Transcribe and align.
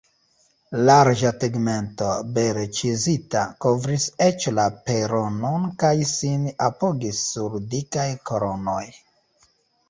Larĝa 0.89 1.31
tegmento, 1.41 2.07
bele 2.37 2.63
ĉizita, 2.77 3.43
kovris 3.65 4.07
eĉ 4.29 4.47
la 4.61 4.65
peronon 4.87 5.69
kaj 5.85 5.93
sin 6.13 6.49
apogis 6.71 7.21
sur 7.29 7.61
dikaj 7.77 8.09
kolonoj. 8.33 8.83